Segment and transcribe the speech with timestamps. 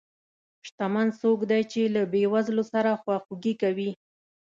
[0.67, 3.91] شتمن څوک دی چې له بې وزلو سره خواخوږي کوي.